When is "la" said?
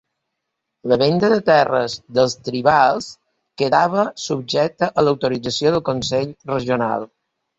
0.91-0.95